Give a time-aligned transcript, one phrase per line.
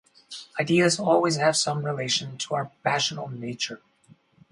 [0.59, 3.83] Ideas always have some relation to our passional nature.